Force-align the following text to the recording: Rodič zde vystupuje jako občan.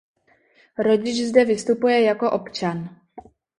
Rodič 0.77 1.21
zde 1.25 1.45
vystupuje 1.45 2.01
jako 2.03 2.31
občan. 2.31 3.01